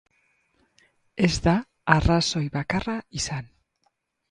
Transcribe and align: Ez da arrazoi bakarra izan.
Ez 1.27 1.33
da 1.49 1.53
arrazoi 1.97 2.43
bakarra 2.57 2.99
izan. 3.23 3.55